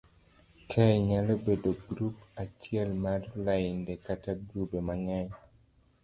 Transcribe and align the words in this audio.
Kae 0.69 0.95
nyalo 1.07 1.33
bedo 1.45 1.71
grup 1.85 2.15
achiel 2.43 2.89
mar 3.03 3.21
lainde 3.45 3.93
kata 4.05 4.31
grube 4.47 4.79
mang'eny 4.87 5.31